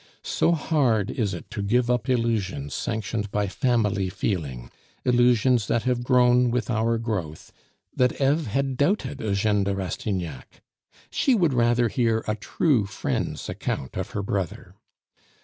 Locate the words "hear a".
11.87-12.33